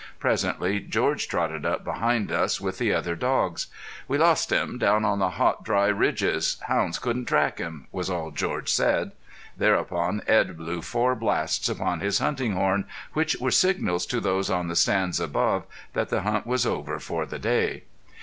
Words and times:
Presently 0.17 0.79
George 0.79 1.27
trotted 1.27 1.63
up 1.63 1.83
behind 1.83 2.31
us 2.31 2.59
with 2.59 2.79
the 2.79 2.91
other 2.91 3.15
dogs. 3.15 3.67
"We 4.07 4.17
lost 4.17 4.49
him 4.51 4.79
down 4.79 5.05
on 5.05 5.19
the 5.19 5.29
hot 5.37 5.63
dry 5.63 5.89
ridges. 5.89 6.57
Hounds 6.65 6.97
couldn't 6.97 7.25
track 7.25 7.59
him," 7.59 7.85
was 7.91 8.09
all 8.09 8.31
George 8.31 8.71
said. 8.73 9.11
Thereupon 9.55 10.23
Edd 10.25 10.57
blew 10.57 10.81
four 10.81 11.13
blasts 11.13 11.69
upon 11.69 11.99
his 11.99 12.17
hunting 12.17 12.53
horn, 12.53 12.85
which 13.13 13.35
were 13.39 13.51
signals 13.51 14.07
to 14.07 14.19
those 14.19 14.49
on 14.49 14.69
the 14.69 14.75
stands 14.75 15.19
above 15.19 15.65
that 15.93 16.09
the 16.09 16.21
hunt 16.23 16.47
was 16.47 16.65
over 16.65 16.97
for 16.97 17.27
the 17.27 17.37
day. 17.37 17.83